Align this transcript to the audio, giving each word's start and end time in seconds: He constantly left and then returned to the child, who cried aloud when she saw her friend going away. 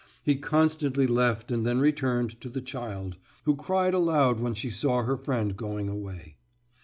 He 0.23 0.35
constantly 0.35 1.05
left 1.05 1.51
and 1.51 1.63
then 1.63 1.79
returned 1.79 2.41
to 2.41 2.49
the 2.49 2.59
child, 2.59 3.17
who 3.43 3.55
cried 3.55 3.93
aloud 3.93 4.39
when 4.39 4.55
she 4.55 4.71
saw 4.71 5.03
her 5.03 5.15
friend 5.15 5.55
going 5.55 5.89
away. 5.89 6.37